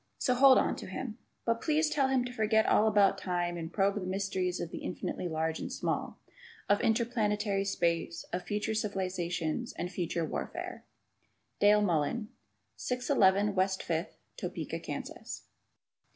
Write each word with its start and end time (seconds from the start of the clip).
So 0.17 0.33
hold 0.33 0.57
on 0.57 0.75
to 0.77 0.87
him. 0.87 1.19
But, 1.45 1.61
please 1.61 1.87
tell 1.87 2.07
him 2.07 2.25
to 2.25 2.33
forget 2.33 2.65
all 2.65 2.87
about 2.87 3.19
time 3.19 3.55
and 3.55 3.71
probe 3.71 3.93
the 3.93 4.01
mysteries 4.07 4.59
of 4.59 4.71
the 4.71 4.79
infinitely 4.79 5.27
large 5.27 5.59
and 5.59 5.71
small, 5.71 6.17
of 6.67 6.81
interplanetary 6.81 7.63
space, 7.65 8.23
of 8.33 8.41
future 8.41 8.73
civilization 8.73 9.63
and 9.77 9.91
future 9.91 10.25
warfare. 10.25 10.85
Dale 11.59 11.83
Mullen, 11.83 12.29
611 12.77 13.53
West 13.53 13.83
Fifth, 13.83 14.17
Topeka, 14.37 14.79
Kansas. 14.79 15.43